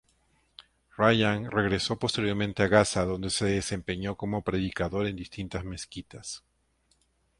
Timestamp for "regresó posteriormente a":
1.51-2.67